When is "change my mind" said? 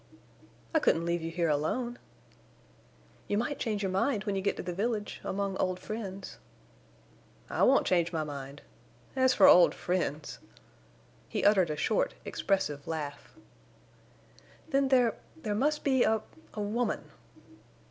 7.85-8.63